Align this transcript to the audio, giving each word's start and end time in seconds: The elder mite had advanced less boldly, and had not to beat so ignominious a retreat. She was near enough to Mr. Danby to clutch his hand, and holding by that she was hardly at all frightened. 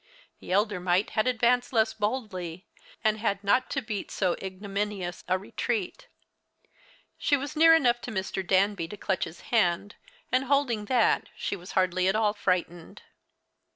The 0.39 0.51
elder 0.51 0.79
mite 0.79 1.11
had 1.11 1.27
advanced 1.27 1.71
less 1.71 1.93
boldly, 1.93 2.65
and 3.03 3.19
had 3.19 3.43
not 3.43 3.69
to 3.69 3.83
beat 3.83 4.09
so 4.09 4.35
ignominious 4.41 5.23
a 5.27 5.37
retreat. 5.37 6.07
She 7.19 7.37
was 7.37 7.55
near 7.55 7.75
enough 7.75 8.01
to 8.01 8.11
Mr. 8.11 8.41
Danby 8.43 8.87
to 8.87 8.97
clutch 8.97 9.25
his 9.25 9.41
hand, 9.53 9.97
and 10.31 10.45
holding 10.45 10.85
by 10.85 10.95
that 10.95 11.29
she 11.37 11.55
was 11.55 11.73
hardly 11.73 12.07
at 12.07 12.15
all 12.15 12.33
frightened. 12.33 13.03